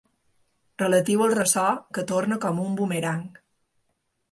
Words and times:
Relatiu 0.81 1.21
al 1.25 1.35
ressò 1.41 1.67
que 1.99 2.05
torna 2.13 2.41
com 2.47 2.65
un 2.65 2.75
bumerang. 2.83 3.25